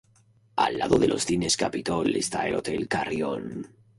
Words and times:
Al 0.55 0.79
lado 0.79 0.97
de 0.97 1.07
los 1.07 1.25
Cines 1.27 1.55
Capitol 1.57 2.15
está 2.15 2.47
el 2.47 2.55
hotel 2.55 2.87
Carrión. 2.87 3.67